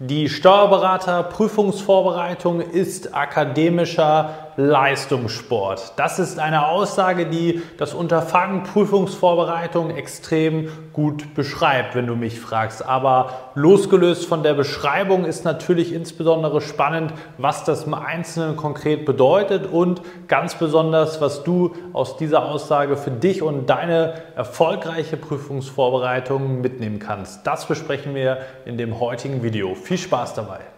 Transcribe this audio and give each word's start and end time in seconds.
Die 0.00 0.28
Steuerberater-Prüfungsvorbereitung 0.28 2.60
ist 2.60 3.16
akademischer 3.16 4.47
Leistungssport. 4.58 5.92
Das 5.94 6.18
ist 6.18 6.40
eine 6.40 6.66
Aussage, 6.66 7.26
die 7.26 7.62
das 7.76 7.94
Unterfangen 7.94 8.64
Prüfungsvorbereitung 8.64 9.90
extrem 9.90 10.68
gut 10.92 11.36
beschreibt, 11.36 11.94
wenn 11.94 12.08
du 12.08 12.16
mich 12.16 12.40
fragst. 12.40 12.84
Aber 12.84 13.52
losgelöst 13.54 14.26
von 14.26 14.42
der 14.42 14.54
Beschreibung 14.54 15.24
ist 15.26 15.44
natürlich 15.44 15.92
insbesondere 15.92 16.60
spannend, 16.60 17.12
was 17.36 17.62
das 17.62 17.84
im 17.84 17.94
Einzelnen 17.94 18.56
konkret 18.56 19.06
bedeutet 19.06 19.64
und 19.70 20.02
ganz 20.26 20.56
besonders, 20.56 21.20
was 21.20 21.44
du 21.44 21.76
aus 21.92 22.16
dieser 22.16 22.44
Aussage 22.44 22.96
für 22.96 23.12
dich 23.12 23.42
und 23.42 23.70
deine 23.70 24.14
erfolgreiche 24.34 25.16
Prüfungsvorbereitung 25.16 26.60
mitnehmen 26.60 26.98
kannst. 26.98 27.46
Das 27.46 27.66
besprechen 27.66 28.12
wir 28.16 28.38
in 28.64 28.76
dem 28.76 28.98
heutigen 28.98 29.44
Video. 29.44 29.76
Viel 29.76 29.98
Spaß 29.98 30.34
dabei! 30.34 30.77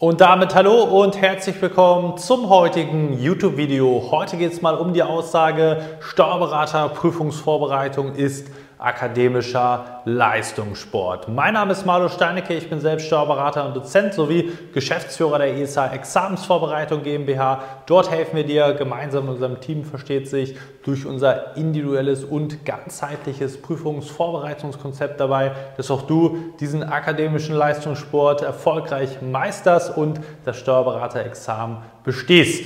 Und 0.00 0.20
damit 0.20 0.54
hallo 0.54 0.84
und 0.84 1.20
herzlich 1.20 1.60
willkommen 1.60 2.18
zum 2.18 2.48
heutigen 2.48 3.20
YouTube-Video. 3.20 4.12
Heute 4.12 4.36
geht 4.36 4.52
es 4.52 4.62
mal 4.62 4.76
um 4.76 4.92
die 4.92 5.02
Aussage, 5.02 5.82
Steuerberater 5.98 6.88
Prüfungsvorbereitung 6.90 8.14
ist 8.14 8.46
akademischer 8.78 10.02
Leistungssport. 10.04 11.28
Mein 11.28 11.54
Name 11.54 11.72
ist 11.72 11.84
Marlo 11.84 12.08
Steinecke, 12.08 12.54
ich 12.54 12.70
bin 12.70 12.80
selbst 12.80 13.06
Steuerberater 13.06 13.66
und 13.66 13.74
Dozent 13.74 14.14
sowie 14.14 14.52
Geschäftsführer 14.72 15.38
der 15.38 15.56
ESA 15.56 15.88
Examensvorbereitung 15.88 17.02
GmbH. 17.02 17.60
Dort 17.86 18.10
helfen 18.10 18.36
wir 18.36 18.44
dir 18.44 18.74
gemeinsam 18.74 19.24
mit 19.24 19.34
unserem 19.34 19.60
Team, 19.60 19.84
versteht 19.84 20.28
sich, 20.28 20.56
durch 20.84 21.06
unser 21.06 21.56
individuelles 21.56 22.24
und 22.24 22.64
ganzheitliches 22.64 23.60
Prüfungsvorbereitungskonzept 23.60 25.18
dabei, 25.18 25.52
dass 25.76 25.90
auch 25.90 26.02
du 26.02 26.54
diesen 26.60 26.84
akademischen 26.84 27.56
Leistungssport 27.56 28.42
erfolgreich 28.42 29.20
meisterst 29.20 29.96
und 29.96 30.20
das 30.44 30.56
Steuerberaterexamen 30.56 31.78
bestehst. 32.04 32.64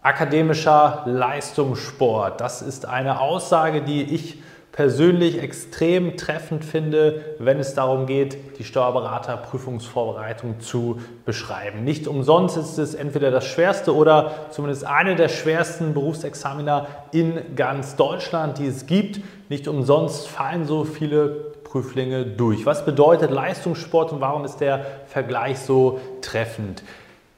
Akademischer 0.00 1.02
Leistungssport, 1.06 2.40
das 2.40 2.62
ist 2.62 2.86
eine 2.86 3.20
Aussage, 3.20 3.82
die 3.82 4.02
ich 4.02 4.38
persönlich 4.74 5.40
extrem 5.40 6.16
treffend 6.16 6.64
finde, 6.64 7.36
wenn 7.38 7.60
es 7.60 7.74
darum 7.74 8.06
geht, 8.06 8.58
die 8.58 8.64
Steuerberaterprüfungsvorbereitung 8.64 10.58
zu 10.58 10.98
beschreiben. 11.24 11.84
Nicht 11.84 12.08
umsonst 12.08 12.56
ist 12.56 12.78
es 12.78 12.94
entweder 12.94 13.30
das 13.30 13.46
schwerste 13.46 13.94
oder 13.94 14.32
zumindest 14.50 14.84
eine 14.84 15.14
der 15.14 15.28
schwersten 15.28 15.94
Berufsexaminer 15.94 16.88
in 17.12 17.54
ganz 17.54 17.94
Deutschland, 17.94 18.58
die 18.58 18.66
es 18.66 18.86
gibt. 18.86 19.20
Nicht 19.48 19.68
umsonst 19.68 20.26
fallen 20.26 20.66
so 20.66 20.82
viele 20.82 21.52
Prüflinge 21.62 22.26
durch. 22.26 22.66
Was 22.66 22.84
bedeutet 22.84 23.30
Leistungssport 23.30 24.10
und 24.10 24.20
warum 24.20 24.44
ist 24.44 24.56
der 24.56 24.84
Vergleich 25.06 25.60
so 25.60 26.00
treffend? 26.20 26.82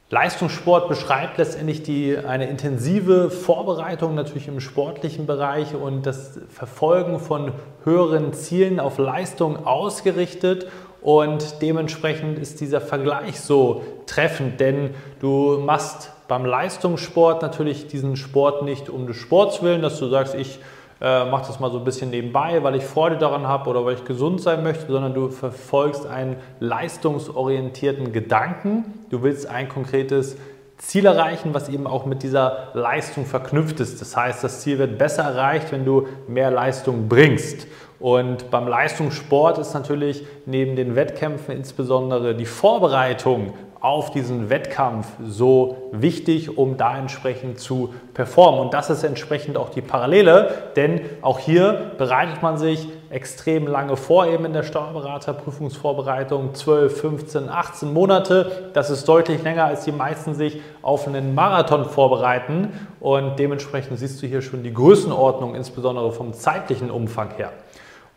Leistungssport 0.09 0.89
beschreibt 0.89 1.37
letztendlich 1.37 1.83
die, 1.83 2.17
eine 2.17 2.49
intensive 2.49 3.29
Vorbereitung 3.29 4.15
natürlich 4.15 4.47
im 4.47 4.61
sportlichen 4.61 5.27
Bereich 5.27 5.75
und 5.75 6.07
das 6.07 6.39
Verfolgen 6.49 7.19
von 7.19 7.51
höheren 7.83 8.33
Zielen 8.33 8.79
auf 8.79 8.99
Leistung 8.99 9.67
ausgerichtet. 9.67 10.69
Und 11.03 11.61
dementsprechend 11.61 12.39
ist 12.39 12.61
dieser 12.61 12.81
Vergleich 12.81 13.41
so 13.41 13.83
treffend, 14.07 14.61
denn 14.61 14.91
du 15.19 15.59
machst 15.59 16.13
beim 16.29 16.45
Leistungssport 16.45 17.43
natürlich 17.43 17.89
diesen 17.89 18.17
Sport 18.17 18.63
nicht 18.63 18.89
um 18.89 19.09
des 19.09 19.17
Sports 19.17 19.61
willen, 19.63 19.83
dass 19.83 19.99
du 19.99 20.09
sagst, 20.09 20.37
ich 20.37 20.61
äh, 21.01 21.25
mach 21.27 21.47
das 21.47 21.61
mal 21.61 21.71
so 21.71 21.79
ein 21.79 21.85
bisschen 21.85 22.11
nebenbei, 22.11 22.63
weil 22.63 22.77
ich 22.77 22.85
Freude 22.85 23.19
daran 23.19 23.47
habe 23.47 23.69
oder 23.69 23.85
weil 23.85 23.95
ich 23.95 24.05
gesund 24.05 24.41
sein 24.41 24.63
möchte, 24.63 24.91
sondern 24.91 25.13
du 25.13 25.29
verfolgst 25.29 26.07
einen 26.07 26.37
leistungsorientierten 26.61 28.13
Gedanken. 28.13 28.85
Du 29.11 29.23
willst 29.23 29.47
ein 29.47 29.69
konkretes 29.69 30.37
Ziel 30.79 31.07
erreichen, 31.07 31.55
was 31.55 31.69
eben 31.69 31.87
auch 31.87 32.07
mit 32.07 32.23
dieser 32.23 32.69
Leistung 32.75 33.27
verknüpft 33.27 33.81
ist. 33.81 34.01
Das 34.01 34.17
heißt, 34.17 34.45
das 34.45 34.61
Ziel 34.61 34.79
wird 34.79 34.99
besser 34.99 35.23
erreicht, 35.23 35.73
wenn 35.73 35.85
du 35.85 36.07
mehr 36.29 36.51
Leistung 36.51 37.09
bringst. 37.09 37.67
Und 37.99 38.51
beim 38.51 38.69
Leistungssport 38.69 39.59
ist 39.59 39.73
natürlich 39.73 40.27
neben 40.45 40.77
den 40.77 40.95
Wettkämpfen 40.95 41.57
insbesondere 41.57 42.35
die 42.35 42.45
Vorbereitung 42.45 43.55
auf 43.81 44.11
diesen 44.11 44.51
Wettkampf 44.51 45.07
so 45.23 45.91
wichtig, 45.93 46.57
um 46.57 46.77
da 46.77 46.99
entsprechend 46.99 47.61
zu 47.61 47.95
performen. 48.15 48.61
Und 48.61 48.75
das 48.75 48.91
ist 48.91 49.05
entsprechend 49.05 49.57
auch 49.57 49.69
die 49.69 49.83
Parallele, 49.83 50.73
denn 50.77 51.01
auch 51.23 51.39
hier 51.39 51.93
bereitet 51.99 52.43
man 52.43 52.57
sich 52.59 52.89
extrem 53.11 53.67
lange 53.67 53.97
vor, 53.97 54.27
eben 54.27 54.45
in 54.45 54.53
der 54.53 54.63
Steuerberaterprüfungsvorbereitung, 54.63 56.55
12, 56.55 57.01
15, 57.01 57.49
18 57.49 57.93
Monate. 57.93 58.71
Das 58.73 58.91
ist 58.91 59.07
deutlich 59.09 59.43
länger, 59.43 59.65
als 59.65 59.85
die 59.85 59.93
meisten 59.93 60.35
sich 60.35 60.61
auf 60.83 61.07
einen 61.07 61.35
Marathon 61.35 61.85
vorbereiten. 61.85 62.73
Und 63.01 63.39
dementsprechend 63.39 63.99
siehst 63.99 64.23
du 64.23 64.27
hier 64.27 64.43
schon 64.43 64.63
die 64.63 64.75
Größenordnung, 64.75 65.55
insbesondere 65.55 66.13
vom 66.13 66.33
zeitlichen 66.33 66.91
Umfang 66.91 67.31
her. 67.37 67.53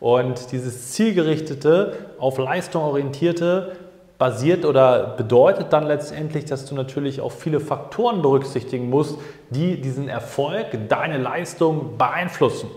Und 0.00 0.50
dieses 0.52 0.92
zielgerichtete, 0.92 1.92
auf 2.18 2.38
Leistung 2.38 2.82
orientierte 2.82 3.76
basiert 4.20 4.66
oder 4.66 5.14
bedeutet 5.16 5.72
dann 5.72 5.86
letztendlich, 5.86 6.44
dass 6.44 6.66
du 6.66 6.74
natürlich 6.74 7.22
auch 7.22 7.32
viele 7.32 7.58
Faktoren 7.58 8.20
berücksichtigen 8.20 8.90
musst, 8.90 9.18
die 9.48 9.80
diesen 9.80 10.10
Erfolg, 10.10 10.66
deine 10.90 11.16
Leistung 11.16 11.96
beeinflussen. 11.96 12.68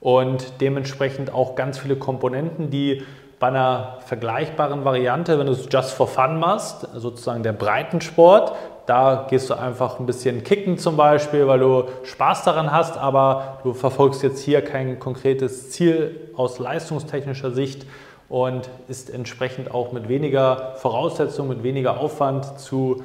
Und 0.00 0.60
dementsprechend 0.60 1.34
auch 1.34 1.56
ganz 1.56 1.78
viele 1.78 1.96
Komponenten, 1.96 2.70
die 2.70 3.02
bei 3.40 3.48
einer 3.48 3.98
vergleichbaren 4.06 4.84
Variante, 4.84 5.40
wenn 5.40 5.48
du 5.48 5.52
es 5.52 5.66
just 5.68 5.90
for 5.90 6.06
fun 6.06 6.38
machst, 6.38 6.86
sozusagen 6.94 7.42
der 7.42 7.54
Breitensport, 7.54 8.52
da 8.86 9.26
gehst 9.28 9.50
du 9.50 9.54
einfach 9.54 9.98
ein 9.98 10.06
bisschen 10.06 10.44
kicken 10.44 10.78
zum 10.78 10.96
Beispiel, 10.96 11.48
weil 11.48 11.58
du 11.58 11.84
Spaß 12.04 12.44
daran 12.44 12.70
hast, 12.70 12.96
aber 12.96 13.58
du 13.64 13.74
verfolgst 13.74 14.22
jetzt 14.22 14.42
hier 14.42 14.62
kein 14.62 15.00
konkretes 15.00 15.70
Ziel 15.70 16.30
aus 16.36 16.60
leistungstechnischer 16.60 17.50
Sicht, 17.50 17.84
und 18.28 18.68
ist 18.88 19.10
entsprechend 19.10 19.70
auch 19.72 19.92
mit 19.92 20.08
weniger 20.08 20.74
Voraussetzungen, 20.76 21.48
mit 21.48 21.62
weniger 21.62 21.98
Aufwand 21.98 22.58
zu, 22.58 23.02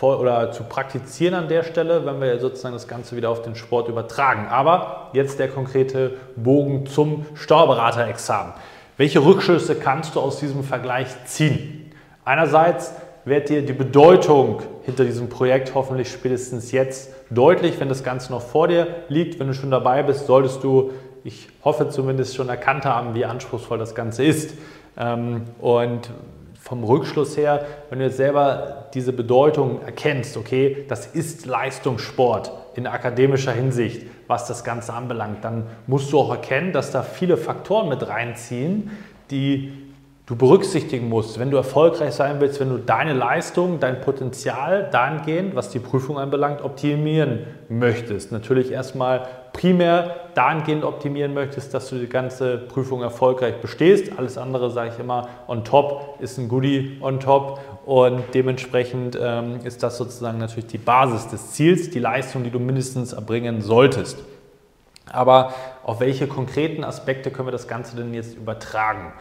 oder 0.00 0.50
zu 0.52 0.64
praktizieren 0.64 1.34
an 1.34 1.48
der 1.48 1.62
Stelle, 1.62 2.04
wenn 2.06 2.20
wir 2.20 2.38
sozusagen 2.40 2.74
das 2.74 2.88
Ganze 2.88 3.16
wieder 3.16 3.30
auf 3.30 3.42
den 3.42 3.54
Sport 3.54 3.88
übertragen. 3.88 4.48
Aber 4.48 5.10
jetzt 5.12 5.38
der 5.38 5.48
konkrete 5.48 6.14
Bogen 6.36 6.86
zum 6.86 7.26
Steuerberaterexamen. 7.34 8.52
Welche 8.96 9.24
Rückschlüsse 9.24 9.76
kannst 9.76 10.14
du 10.14 10.20
aus 10.20 10.40
diesem 10.40 10.64
Vergleich 10.64 11.08
ziehen? 11.26 11.92
Einerseits 12.24 12.92
wird 13.24 13.48
dir 13.48 13.62
die 13.62 13.72
Bedeutung 13.72 14.62
hinter 14.82 15.04
diesem 15.04 15.28
Projekt 15.28 15.74
hoffentlich 15.74 16.10
spätestens 16.10 16.72
jetzt 16.72 17.10
deutlich, 17.30 17.78
wenn 17.78 17.88
das 17.88 18.02
Ganze 18.02 18.32
noch 18.32 18.42
vor 18.42 18.68
dir 18.68 18.86
liegt. 19.08 19.38
Wenn 19.38 19.46
du 19.46 19.54
schon 19.54 19.70
dabei 19.70 20.02
bist, 20.02 20.26
solltest 20.26 20.64
du 20.64 20.90
ich 21.24 21.48
hoffe 21.64 21.88
zumindest 21.88 22.34
schon 22.34 22.48
erkannt 22.48 22.84
haben, 22.84 23.14
wie 23.14 23.24
anspruchsvoll 23.24 23.78
das 23.78 23.94
Ganze 23.94 24.24
ist. 24.24 24.54
Ähm, 24.96 25.42
und 25.60 26.10
vom 26.60 26.84
Rückschluss 26.84 27.36
her, 27.36 27.64
wenn 27.88 27.98
du 27.98 28.04
jetzt 28.04 28.18
selber 28.18 28.86
diese 28.94 29.12
Bedeutung 29.12 29.82
erkennst, 29.82 30.36
okay, 30.36 30.84
das 30.88 31.06
ist 31.06 31.46
Leistungssport 31.46 32.52
in 32.74 32.86
akademischer 32.86 33.52
Hinsicht, 33.52 34.06
was 34.26 34.46
das 34.46 34.62
Ganze 34.62 34.92
anbelangt, 34.92 35.44
dann 35.44 35.66
musst 35.86 36.12
du 36.12 36.20
auch 36.20 36.30
erkennen, 36.30 36.72
dass 36.72 36.92
da 36.92 37.02
viele 37.02 37.36
Faktoren 37.36 37.88
mit 37.88 38.06
reinziehen, 38.06 38.90
die 39.30 39.72
du 40.26 40.36
berücksichtigen 40.36 41.08
musst, 41.08 41.40
wenn 41.40 41.50
du 41.50 41.56
erfolgreich 41.56 42.14
sein 42.14 42.40
willst, 42.40 42.60
wenn 42.60 42.68
du 42.68 42.78
deine 42.78 43.14
Leistung, 43.14 43.80
dein 43.80 44.00
Potenzial 44.00 44.88
dahingehend, 44.92 45.56
was 45.56 45.70
die 45.70 45.80
Prüfung 45.80 46.18
anbelangt, 46.18 46.62
optimieren 46.62 47.40
möchtest. 47.68 48.30
Natürlich 48.30 48.70
erstmal 48.70 49.26
primär 49.52 50.16
dahingehend 50.34 50.84
optimieren 50.84 51.34
möchtest, 51.34 51.74
dass 51.74 51.88
du 51.90 51.96
die 51.96 52.08
ganze 52.08 52.58
Prüfung 52.58 53.02
erfolgreich 53.02 53.60
bestehst. 53.60 54.12
Alles 54.16 54.38
andere, 54.38 54.70
sage 54.70 54.92
ich 54.94 54.98
immer, 54.98 55.28
on 55.48 55.64
top 55.64 56.16
ist 56.20 56.38
ein 56.38 56.48
Goodie 56.48 56.98
on 57.00 57.20
top 57.20 57.60
und 57.86 58.22
dementsprechend 58.34 59.18
ähm, 59.20 59.60
ist 59.64 59.82
das 59.82 59.96
sozusagen 59.96 60.38
natürlich 60.38 60.66
die 60.66 60.78
Basis 60.78 61.28
des 61.28 61.52
Ziels, 61.52 61.90
die 61.90 61.98
Leistung, 61.98 62.44
die 62.44 62.50
du 62.50 62.58
mindestens 62.58 63.12
erbringen 63.12 63.62
solltest. 63.62 64.18
Aber 65.12 65.54
auf 65.82 66.00
welche 66.00 66.28
konkreten 66.28 66.84
Aspekte 66.84 67.30
können 67.30 67.48
wir 67.48 67.52
das 67.52 67.66
Ganze 67.66 67.96
denn 67.96 68.14
jetzt 68.14 68.36
übertragen? 68.36 69.12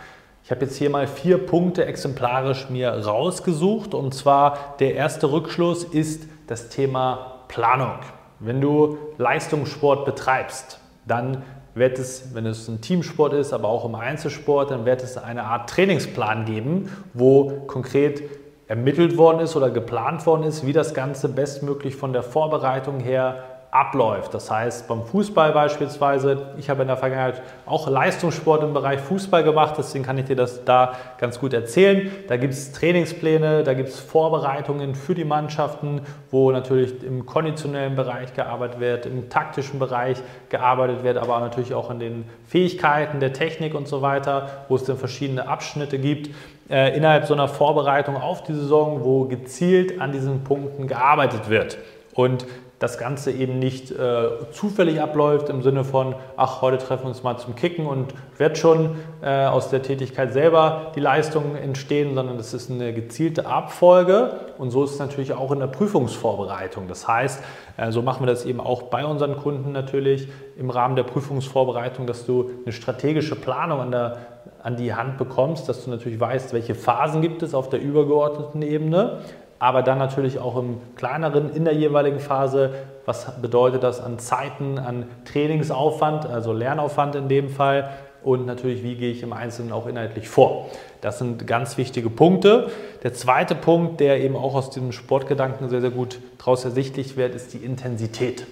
Ich 0.44 0.52
habe 0.52 0.66
jetzt 0.66 0.78
hier 0.78 0.90
mal 0.90 1.08
vier 1.08 1.38
Punkte 1.38 1.86
exemplarisch 1.86 2.70
mir 2.70 2.92
rausgesucht 2.92 3.94
und 3.94 4.14
zwar 4.14 4.76
der 4.80 4.96
erste 4.96 5.32
Rückschluss 5.32 5.84
ist 5.84 6.28
das 6.48 6.70
Thema 6.70 7.44
Planung. 7.48 8.00
Wenn 8.40 8.62
du 8.62 8.98
Leistungssport 9.18 10.06
betreibst, 10.06 10.80
dann 11.06 11.44
wird 11.76 12.00
es, 12.00 12.34
wenn 12.34 12.46
es 12.46 12.68
ein 12.68 12.82
Teamsport 12.82 13.34
ist, 13.34 13.54
aber 13.54 13.68
auch 13.68 13.86
im 13.86 13.96
Einzelsport, 13.96 14.72
dann 14.72 14.86
wird 14.86 15.04
es 15.04 15.18
eine 15.18 15.44
Art 15.44 15.70
Trainingsplan 15.70 16.46
geben, 16.46 16.90
wo 17.14 17.50
konkret 17.68 18.24
ermittelt 18.68 19.18
worden 19.18 19.40
ist 19.40 19.56
oder 19.56 19.70
geplant 19.72 20.26
worden 20.26 20.44
ist, 20.44 20.66
wie 20.66 20.74
das 20.74 20.94
Ganze 20.94 21.30
bestmöglich 21.30 21.96
von 21.96 22.14
der 22.14 22.24
Vorbereitung 22.24 23.00
her 23.00 23.44
abläuft. 23.72 24.34
Das 24.34 24.50
heißt, 24.50 24.88
beim 24.88 25.04
Fußball 25.04 25.52
beispielsweise, 25.52 26.54
ich 26.58 26.70
habe 26.70 26.82
in 26.82 26.88
der 26.88 26.98
Vergangenheit 26.98 27.42
auch 27.66 27.88
Leistungssport 27.88 28.64
im 28.64 28.74
Bereich 28.74 29.00
Fußball 29.00 29.44
gemacht, 29.44 29.76
deswegen 29.78 30.04
kann 30.04 30.18
ich 30.18 30.26
dir 30.26 30.36
das 30.36 30.66
da 30.66 30.94
ganz 31.18 31.40
gut 31.40 31.54
erzählen. 31.54 32.12
Da 32.28 32.38
gibt 32.38 32.54
es 32.54 32.72
Trainingspläne, 32.72 33.64
da 33.64 33.74
gibt 33.74 33.90
es 33.90 34.00
Vorbereitungen 34.00 34.96
für 34.96 35.14
die 35.14 35.26
Mannschaften, 35.26 36.02
wo 36.32 36.52
natürlich 36.52 37.04
im 37.04 37.26
konditionellen 37.26 37.96
Bereich 37.96 38.34
gearbeitet 38.34 38.80
wird, 38.80 39.06
im 39.06 39.30
taktischen 39.30 39.78
Bereich 39.78 40.18
gearbeitet 40.50 41.04
wird, 41.04 41.18
aber 41.18 41.40
natürlich 41.40 41.74
auch 41.74 41.90
an 41.90 42.00
den 42.00 42.26
Fähigkeiten 42.48 43.20
der 43.20 43.34
Technik 43.34 43.76
und 43.76 43.88
so 43.88 44.02
weiter, 44.02 44.66
wo 44.68 44.76
es 44.76 44.84
dann 44.84 44.98
verschiedene 44.98 45.48
Abschnitte 45.48 46.00
gibt 46.00 46.30
äh, 46.70 46.96
innerhalb 46.96 47.26
so 47.26 47.34
einer 47.34 47.48
Vorbereitung 47.48 48.16
auf 48.16 48.44
die 48.44 48.54
Saison, 48.54 49.04
wo 49.04 49.26
gezielt 49.26 50.00
an 50.00 50.12
diesen 50.12 50.44
Punkten 50.44 50.88
gearbeitet 50.88 51.50
wird. 51.50 51.78
Und 52.14 52.46
das 52.80 52.98
Ganze 52.98 53.32
eben 53.32 53.60
nicht 53.60 53.92
äh, 53.92 54.30
zufällig 54.52 55.02
abläuft 55.02 55.50
im 55.50 55.62
Sinne 55.62 55.84
von, 55.84 56.16
ach, 56.38 56.62
heute 56.62 56.78
treffen 56.78 57.04
wir 57.04 57.10
uns 57.10 57.24
mal 57.24 57.38
zum 57.38 57.56
Kicken 57.56 57.86
und 57.86 58.14
wird 58.38 58.58
schon 58.58 58.96
äh, 59.22 59.46
aus 59.46 59.70
der 59.70 59.82
Tätigkeit 59.82 60.32
selber 60.32 60.94
die 60.96 61.02
Leistung 61.02 61.58
entstehen, 61.58 62.16
sondern 62.16 62.38
es 62.38 62.54
ist 62.54 62.72
eine 62.72 62.94
gezielte 62.94 63.46
Abfolge 63.46 64.32
und 64.58 64.72
so 64.72 64.86
ist 64.86 64.92
es 64.92 65.00
natürlich 65.00 65.34
auch 65.34 65.52
in 65.52 65.60
der 65.60 65.68
Prüfungsvorbereitung. 65.68 66.88
Das 66.88 67.06
heißt, 67.06 67.44
äh, 67.76 67.92
so 67.92 68.02
machen 68.02 68.26
wir 68.26 68.28
das 68.28 68.46
eben 68.46 68.62
auch 68.62 68.84
bei 68.84 69.06
unseren 69.06 69.36
Kunden 69.36 69.74
natürlich 69.74 70.30
im 70.58 70.70
Rahmen 70.70 70.96
der 70.96 71.04
Prüfungsvorbereitung, 71.04 72.08
dass 72.08 72.26
du 72.26 72.50
eine 72.64 72.72
strategische 72.72 73.36
Planung 73.36 73.82
an, 73.82 73.92
der, 73.92 74.18
an 74.64 74.78
die 74.78 74.94
Hand 74.94 75.18
bekommst, 75.18 75.68
dass 75.68 75.84
du 75.84 75.90
natürlich 75.90 76.20
weißt, 76.20 76.54
welche 76.54 76.76
Phasen 76.76 77.22
gibt 77.22 77.44
es 77.44 77.54
auf 77.54 77.70
der 77.70 77.82
übergeordneten 77.82 78.62
Ebene, 78.62 79.20
aber 79.60 79.84
dann 79.84 79.98
natürlich 79.98 80.40
auch 80.40 80.58
im 80.58 80.78
kleineren 80.96 81.54
in 81.54 81.66
der 81.66 81.74
jeweiligen 81.74 82.20
Phase. 82.20 82.72
Was 83.06 83.42
bedeutet 83.42 83.84
das 83.84 84.02
an 84.02 84.18
Zeiten, 84.20 84.80
an 84.80 85.06
Trainingsaufwand, 85.26 86.26
also 86.26 86.54
Lernaufwand 86.54 87.16
in 87.16 87.28
dem 87.28 87.50
Fall 87.50 87.90
und 88.24 88.46
natürlich, 88.46 88.84
wie 88.84 88.96
gehe 88.96 89.12
ich 89.12 89.24
im 89.24 89.34
Einzelnen 89.34 89.72
auch 89.72 89.88
inhaltlich 89.88 90.28
vor. 90.28 90.68
Das 91.02 91.20
sind 91.20 91.48
ganz 91.48 91.78
wichtige 91.78 92.10
Punkte. 92.10 92.70
Der 93.04 93.14
zweite 93.14 93.56
Punkt, 93.56 94.00
der 94.00 94.20
eben 94.20 94.36
auch 94.36 94.56
aus 94.56 94.70
diesem 94.70 94.92
Sportgedanken 94.92 95.70
sehr, 95.70 95.82
sehr 95.82 95.92
gut 95.92 96.20
daraus 96.38 96.66
ersichtlich 96.66 97.16
wird, 97.16 97.36
ist 97.36 97.54
die 97.54 97.60
Intensität. 97.60 98.46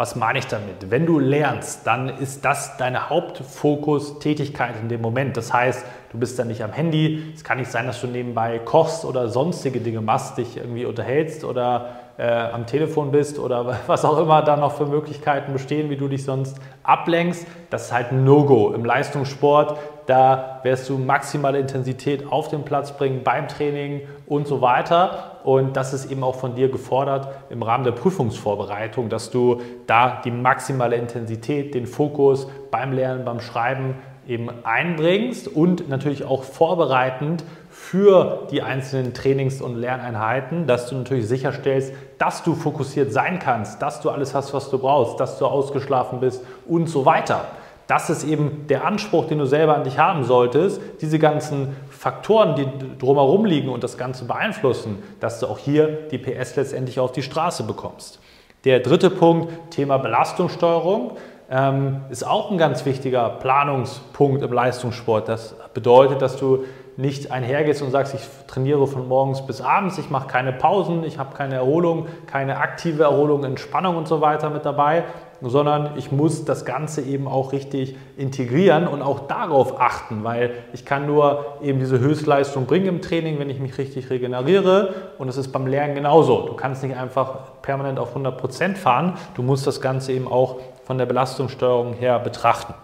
Was 0.00 0.14
meine 0.14 0.38
ich 0.38 0.46
damit? 0.46 0.92
Wenn 0.92 1.06
du 1.06 1.18
lernst, 1.18 1.84
dann 1.84 2.08
ist 2.08 2.44
das 2.44 2.76
deine 2.76 3.10
Hauptfokus-Tätigkeit 3.10 4.76
in 4.80 4.88
dem 4.88 5.00
Moment. 5.00 5.36
Das 5.36 5.52
heißt, 5.52 5.84
du 6.12 6.18
bist 6.18 6.38
dann 6.38 6.46
nicht 6.46 6.62
am 6.62 6.72
Handy. 6.72 7.32
Es 7.34 7.42
kann 7.42 7.58
nicht 7.58 7.72
sein, 7.72 7.88
dass 7.88 8.00
du 8.00 8.06
nebenbei 8.06 8.60
kochst 8.60 9.04
oder 9.04 9.28
sonstige 9.28 9.80
Dinge 9.80 10.00
machst, 10.00 10.38
dich 10.38 10.56
irgendwie 10.56 10.84
unterhältst 10.84 11.42
oder 11.42 11.98
äh, 12.18 12.26
am 12.26 12.66
Telefon 12.66 13.12
bist 13.12 13.38
oder 13.38 13.78
was 13.86 14.04
auch 14.04 14.18
immer 14.18 14.42
da 14.42 14.56
noch 14.56 14.72
für 14.72 14.86
Möglichkeiten 14.86 15.52
bestehen, 15.52 15.88
wie 15.88 15.96
du 15.96 16.08
dich 16.08 16.24
sonst 16.24 16.60
ablenkst. 16.82 17.46
Das 17.70 17.86
ist 17.86 17.92
halt 17.92 18.12
ein 18.12 18.24
No-Go 18.24 18.72
im 18.72 18.84
Leistungssport. 18.84 19.78
Da 20.06 20.60
wirst 20.62 20.88
du 20.88 20.98
maximale 20.98 21.58
Intensität 21.58 22.30
auf 22.30 22.48
den 22.48 22.64
Platz 22.64 22.92
bringen 22.92 23.22
beim 23.22 23.46
Training 23.46 24.02
und 24.26 24.46
so 24.46 24.60
weiter. 24.60 25.40
Und 25.44 25.76
das 25.76 25.94
ist 25.94 26.10
eben 26.10 26.24
auch 26.24 26.34
von 26.34 26.54
dir 26.54 26.70
gefordert 26.70 27.28
im 27.50 27.62
Rahmen 27.62 27.84
der 27.84 27.92
Prüfungsvorbereitung, 27.92 29.10
dass 29.10 29.30
du 29.30 29.60
da 29.86 30.20
die 30.24 30.30
maximale 30.30 30.96
Intensität, 30.96 31.74
den 31.74 31.86
Fokus 31.86 32.48
beim 32.70 32.92
Lernen, 32.92 33.24
beim 33.24 33.40
Schreiben 33.40 33.96
eben 34.26 34.48
einbringst 34.64 35.48
und 35.48 35.88
natürlich 35.88 36.24
auch 36.24 36.42
vorbereitend 36.42 37.44
für 37.90 38.46
die 38.50 38.60
einzelnen 38.60 39.14
Trainings- 39.14 39.62
und 39.62 39.76
Lerneinheiten, 39.76 40.66
dass 40.66 40.90
du 40.90 40.96
natürlich 40.96 41.26
sicherstellst, 41.26 41.94
dass 42.18 42.42
du 42.42 42.54
fokussiert 42.54 43.14
sein 43.14 43.38
kannst, 43.38 43.80
dass 43.80 44.02
du 44.02 44.10
alles 44.10 44.34
hast, 44.34 44.52
was 44.52 44.68
du 44.68 44.78
brauchst, 44.78 45.18
dass 45.20 45.38
du 45.38 45.46
ausgeschlafen 45.46 46.20
bist 46.20 46.44
und 46.66 46.90
so 46.90 47.06
weiter. 47.06 47.46
Das 47.86 48.10
ist 48.10 48.24
eben 48.24 48.66
der 48.68 48.84
Anspruch, 48.84 49.26
den 49.28 49.38
du 49.38 49.46
selber 49.46 49.74
an 49.74 49.84
dich 49.84 49.98
haben 49.98 50.24
solltest, 50.24 50.82
diese 51.00 51.18
ganzen 51.18 51.74
Faktoren, 51.88 52.56
die 52.56 52.66
drumherum 52.98 53.46
liegen 53.46 53.70
und 53.70 53.82
das 53.82 53.96
Ganze 53.96 54.26
beeinflussen, 54.26 55.02
dass 55.20 55.40
du 55.40 55.46
auch 55.46 55.58
hier 55.58 55.86
die 56.10 56.18
PS 56.18 56.56
letztendlich 56.56 57.00
auf 57.00 57.12
die 57.12 57.22
Straße 57.22 57.62
bekommst. 57.62 58.20
Der 58.64 58.80
dritte 58.80 59.08
Punkt, 59.08 59.70
Thema 59.70 59.96
Belastungssteuerung, 59.96 61.12
ähm, 61.50 62.02
ist 62.10 62.26
auch 62.26 62.50
ein 62.50 62.58
ganz 62.58 62.84
wichtiger 62.84 63.30
Planungspunkt 63.30 64.42
im 64.42 64.52
Leistungssport. 64.52 65.26
Das 65.26 65.54
bedeutet, 65.72 66.20
dass 66.20 66.36
du 66.36 66.64
nicht 66.98 67.30
einhergehst 67.30 67.80
und 67.80 67.92
sagst, 67.92 68.14
ich 68.14 68.22
trainiere 68.48 68.88
von 68.88 69.06
morgens 69.06 69.46
bis 69.46 69.60
abends, 69.60 69.98
ich 69.98 70.10
mache 70.10 70.26
keine 70.26 70.52
Pausen, 70.52 71.04
ich 71.04 71.16
habe 71.16 71.32
keine 71.32 71.54
Erholung, 71.54 72.06
keine 72.26 72.58
aktive 72.58 73.04
Erholung, 73.04 73.44
Entspannung 73.44 73.96
und 73.96 74.08
so 74.08 74.20
weiter 74.20 74.50
mit 74.50 74.64
dabei, 74.64 75.04
sondern 75.40 75.96
ich 75.96 76.10
muss 76.10 76.44
das 76.44 76.64
Ganze 76.64 77.02
eben 77.02 77.28
auch 77.28 77.52
richtig 77.52 77.96
integrieren 78.16 78.88
und 78.88 79.02
auch 79.02 79.28
darauf 79.28 79.80
achten, 79.80 80.24
weil 80.24 80.50
ich 80.72 80.84
kann 80.84 81.06
nur 81.06 81.58
eben 81.62 81.78
diese 81.78 82.00
Höchstleistung 82.00 82.66
bringen 82.66 82.86
im 82.86 83.00
Training, 83.00 83.38
wenn 83.38 83.48
ich 83.48 83.60
mich 83.60 83.78
richtig 83.78 84.10
regeneriere 84.10 84.92
und 85.18 85.28
es 85.28 85.36
ist 85.36 85.52
beim 85.52 85.68
Lernen 85.68 85.94
genauso. 85.94 86.46
Du 86.46 86.54
kannst 86.54 86.82
nicht 86.82 86.96
einfach 86.96 87.62
permanent 87.62 88.00
auf 88.00 88.08
100 88.08 88.36
Prozent 88.36 88.76
fahren, 88.76 89.14
du 89.36 89.44
musst 89.44 89.68
das 89.68 89.80
Ganze 89.80 90.12
eben 90.12 90.26
auch 90.26 90.56
von 90.82 90.98
der 90.98 91.06
Belastungssteuerung 91.06 91.92
her 91.92 92.18
betrachten. 92.18 92.74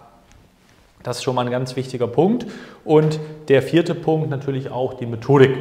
Das 1.05 1.17
ist 1.17 1.23
schon 1.23 1.35
mal 1.35 1.45
ein 1.45 1.51
ganz 1.51 1.75
wichtiger 1.75 2.07
Punkt. 2.07 2.47
Und 2.83 3.19
der 3.47 3.61
vierte 3.61 3.93
Punkt 3.93 4.31
natürlich 4.31 4.71
auch 4.71 4.95
die 4.95 5.05
Methodik. 5.05 5.55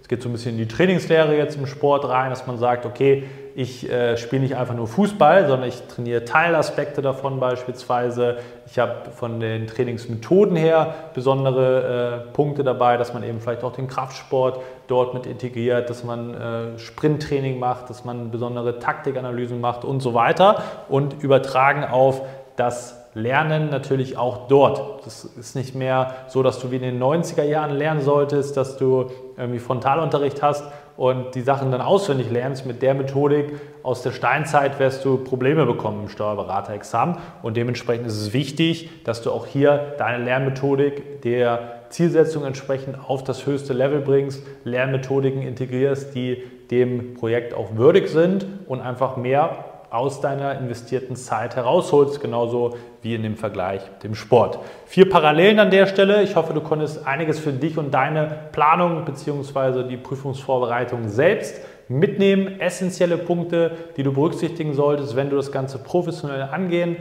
Es 0.00 0.08
geht 0.08 0.22
so 0.22 0.28
ein 0.28 0.32
bisschen 0.32 0.52
in 0.52 0.58
die 0.58 0.68
Trainingslehre 0.68 1.36
jetzt 1.36 1.56
im 1.56 1.66
Sport 1.66 2.08
rein, 2.08 2.30
dass 2.30 2.46
man 2.46 2.58
sagt, 2.58 2.86
okay, 2.86 3.24
ich 3.56 3.90
äh, 3.90 4.16
spiele 4.16 4.42
nicht 4.42 4.54
einfach 4.54 4.74
nur 4.74 4.86
Fußball, 4.86 5.48
sondern 5.48 5.68
ich 5.68 5.82
trainiere 5.88 6.24
Teilaspekte 6.24 7.02
davon 7.02 7.40
beispielsweise. 7.40 8.36
Ich 8.66 8.78
habe 8.78 9.10
von 9.10 9.40
den 9.40 9.66
Trainingsmethoden 9.66 10.56
her 10.56 10.94
besondere 11.12 12.26
äh, 12.28 12.32
Punkte 12.32 12.62
dabei, 12.62 12.96
dass 12.96 13.14
man 13.14 13.24
eben 13.24 13.40
vielleicht 13.40 13.64
auch 13.64 13.72
den 13.72 13.88
Kraftsport 13.88 14.60
dort 14.86 15.12
mit 15.14 15.26
integriert, 15.26 15.90
dass 15.90 16.04
man 16.04 16.34
äh, 16.34 16.78
Sprinttraining 16.78 17.58
macht, 17.58 17.90
dass 17.90 18.04
man 18.04 18.30
besondere 18.30 18.78
Taktikanalysen 18.78 19.60
macht 19.60 19.84
und 19.84 20.00
so 20.00 20.14
weiter 20.14 20.62
und 20.88 21.20
übertragen 21.20 21.82
auf 21.82 22.22
das 22.56 23.03
Lernen 23.14 23.70
natürlich 23.70 24.18
auch 24.18 24.48
dort. 24.48 25.06
Das 25.06 25.24
ist 25.24 25.54
nicht 25.54 25.74
mehr 25.74 26.14
so, 26.26 26.42
dass 26.42 26.58
du 26.58 26.70
wie 26.70 26.76
in 26.76 26.82
den 26.82 27.02
90er 27.02 27.44
Jahren 27.44 27.70
lernen 27.70 28.00
solltest, 28.00 28.56
dass 28.56 28.76
du 28.76 29.06
irgendwie 29.36 29.60
Frontalunterricht 29.60 30.42
hast 30.42 30.64
und 30.96 31.34
die 31.34 31.40
Sachen 31.40 31.70
dann 31.70 31.80
auswendig 31.80 32.30
lernst. 32.30 32.66
Mit 32.66 32.82
der 32.82 32.94
Methodik 32.94 33.52
aus 33.82 34.02
der 34.02 34.12
Steinzeit 34.12 34.78
wirst 34.78 35.04
du 35.04 35.18
Probleme 35.18 35.66
bekommen 35.66 36.02
im 36.02 36.08
Steuerberaterexamen 36.08 37.16
und 37.42 37.56
dementsprechend 37.56 38.06
ist 38.06 38.20
es 38.20 38.32
wichtig, 38.32 39.04
dass 39.04 39.22
du 39.22 39.30
auch 39.30 39.46
hier 39.46 39.94
deine 39.98 40.24
Lernmethodik 40.24 41.22
der 41.22 41.84
Zielsetzung 41.90 42.44
entsprechend 42.44 42.96
auf 43.08 43.22
das 43.22 43.46
höchste 43.46 43.72
Level 43.72 44.00
bringst, 44.00 44.44
Lernmethodiken 44.64 45.42
integrierst, 45.42 46.14
die 46.14 46.42
dem 46.70 47.14
Projekt 47.14 47.54
auch 47.54 47.76
würdig 47.76 48.08
sind 48.08 48.46
und 48.66 48.80
einfach 48.80 49.16
mehr 49.16 49.73
aus 49.94 50.20
deiner 50.20 50.58
investierten 50.58 51.14
Zeit 51.14 51.54
herausholst, 51.54 52.20
genauso 52.20 52.76
wie 53.02 53.14
in 53.14 53.22
dem 53.22 53.36
Vergleich 53.36 53.80
dem 54.02 54.16
Sport. 54.16 54.58
Vier 54.86 55.08
Parallelen 55.08 55.60
an 55.60 55.70
der 55.70 55.86
Stelle. 55.86 56.24
Ich 56.24 56.34
hoffe, 56.34 56.52
du 56.52 56.60
konntest 56.60 57.06
einiges 57.06 57.38
für 57.38 57.52
dich 57.52 57.78
und 57.78 57.94
deine 57.94 58.48
Planung 58.50 59.04
bzw. 59.04 59.86
die 59.86 59.96
Prüfungsvorbereitung 59.96 61.08
selbst 61.08 61.60
mitnehmen. 61.86 62.58
Essentielle 62.58 63.16
Punkte, 63.16 63.70
die 63.96 64.02
du 64.02 64.12
berücksichtigen 64.12 64.74
solltest, 64.74 65.14
wenn 65.14 65.30
du 65.30 65.36
das 65.36 65.52
Ganze 65.52 65.78
professionell 65.78 66.42
angehen 66.42 66.96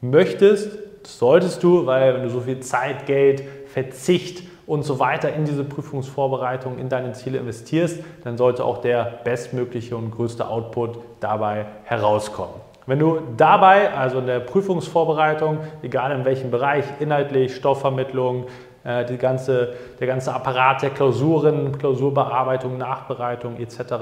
möchtest. 0.00 0.78
Das 1.02 1.18
solltest 1.18 1.62
du, 1.62 1.84
weil 1.84 2.14
wenn 2.14 2.22
du 2.22 2.30
so 2.30 2.40
viel 2.40 2.60
Zeit, 2.60 3.04
Geld, 3.04 3.44
Verzicht 3.66 4.44
und 4.70 4.84
so 4.84 5.00
weiter 5.00 5.32
in 5.32 5.44
diese 5.44 5.64
Prüfungsvorbereitung, 5.64 6.78
in 6.78 6.88
deine 6.88 7.10
Ziele 7.10 7.38
investierst, 7.38 7.98
dann 8.22 8.38
sollte 8.38 8.64
auch 8.64 8.78
der 8.78 9.18
bestmögliche 9.24 9.96
und 9.96 10.12
größte 10.12 10.46
Output 10.46 11.00
dabei 11.18 11.66
herauskommen. 11.82 12.54
Wenn 12.86 13.00
du 13.00 13.18
dabei, 13.36 13.92
also 13.92 14.20
in 14.20 14.26
der 14.26 14.38
Prüfungsvorbereitung, 14.38 15.58
egal 15.82 16.12
in 16.12 16.24
welchem 16.24 16.52
Bereich, 16.52 16.84
inhaltlich, 17.00 17.56
Stoffvermittlung, 17.56 18.46
äh, 18.84 19.04
die 19.06 19.16
ganze, 19.16 19.74
der 19.98 20.06
ganze 20.06 20.32
Apparat 20.32 20.82
der 20.82 20.90
Klausuren, 20.90 21.76
Klausurbearbeitung, 21.76 22.78
Nachbereitung 22.78 23.56
etc. 23.56 23.94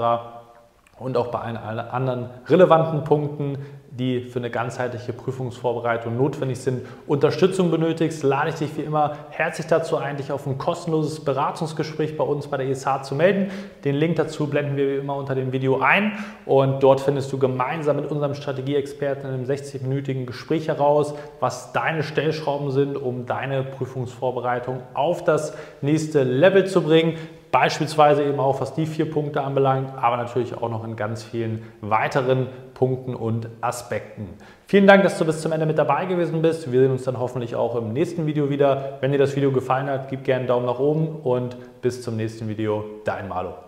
und 0.99 1.17
auch 1.17 1.29
bei 1.29 1.39
allen 1.39 1.57
anderen 1.79 2.29
relevanten 2.45 3.03
Punkten 3.03 3.57
die 3.99 4.21
für 4.21 4.39
eine 4.39 4.49
ganzheitliche 4.49 5.13
Prüfungsvorbereitung 5.13 6.15
notwendig 6.17 6.59
sind, 6.59 6.85
Unterstützung 7.05 7.69
benötigst, 7.69 8.23
lade 8.23 8.49
ich 8.49 8.55
dich 8.55 8.77
wie 8.77 8.81
immer 8.81 9.17
herzlich 9.29 9.67
dazu 9.67 9.97
ein, 9.97 10.17
dich 10.17 10.31
auf 10.31 10.47
ein 10.47 10.57
kostenloses 10.57 11.23
Beratungsgespräch 11.23 12.17
bei 12.17 12.23
uns 12.23 12.47
bei 12.47 12.57
der 12.57 12.69
ESH 12.69 13.03
zu 13.03 13.15
melden. 13.15 13.51
Den 13.83 13.95
Link 13.95 14.15
dazu 14.15 14.47
blenden 14.47 14.77
wir 14.77 14.87
wie 14.87 14.97
immer 14.97 15.15
unter 15.17 15.35
dem 15.35 15.51
Video 15.51 15.79
ein 15.81 16.13
und 16.45 16.81
dort 16.81 17.01
findest 17.01 17.31
du 17.33 17.37
gemeinsam 17.37 17.97
mit 17.97 18.09
unserem 18.09 18.33
Strategieexperten 18.33 19.29
in 19.29 19.35
einem 19.35 19.45
60-minütigen 19.45 20.25
Gespräch 20.25 20.69
heraus, 20.69 21.13
was 21.39 21.73
deine 21.73 22.03
Stellschrauben 22.03 22.71
sind, 22.71 22.95
um 22.95 23.25
deine 23.25 23.63
Prüfungsvorbereitung 23.63 24.81
auf 24.93 25.23
das 25.25 25.53
nächste 25.81 26.23
Level 26.23 26.65
zu 26.65 26.81
bringen. 26.81 27.17
Beispielsweise 27.51 28.23
eben 28.23 28.39
auch, 28.39 28.61
was 28.61 28.75
die 28.75 28.85
vier 28.85 29.09
Punkte 29.09 29.41
anbelangt, 29.41 29.91
aber 29.99 30.17
natürlich 30.17 30.55
auch 30.55 30.69
noch 30.69 30.83
in 30.83 30.95
ganz 30.95 31.23
vielen 31.23 31.63
weiteren 31.81 32.47
Punkten 32.75 33.15
und 33.15 33.49
Aspekten. 33.61 34.29
Vielen 34.67 34.85
Dank, 34.85 35.03
dass 35.03 35.17
du 35.17 35.25
bis 35.25 35.41
zum 35.41 35.51
Ende 35.51 35.65
mit 35.65 35.77
dabei 35.77 36.05
gewesen 36.05 36.41
bist. 36.41 36.71
Wir 36.71 36.81
sehen 36.81 36.91
uns 36.91 37.03
dann 37.03 37.19
hoffentlich 37.19 37.55
auch 37.55 37.75
im 37.75 37.91
nächsten 37.91 38.27
Video 38.27 38.49
wieder. 38.49 38.99
Wenn 39.01 39.11
dir 39.11 39.17
das 39.17 39.35
Video 39.35 39.51
gefallen 39.51 39.87
hat, 39.87 40.09
gib 40.09 40.23
gerne 40.23 40.41
einen 40.41 40.47
Daumen 40.47 40.67
nach 40.67 40.79
oben 40.79 41.07
und 41.07 41.57
bis 41.81 42.03
zum 42.03 42.17
nächsten 42.17 42.47
Video. 42.47 42.85
Dein 43.03 43.27
Malo. 43.27 43.59